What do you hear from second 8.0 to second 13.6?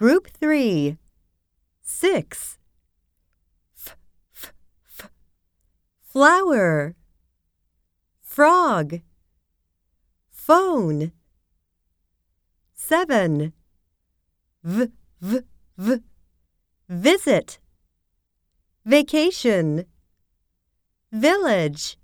Frog. Phone. 7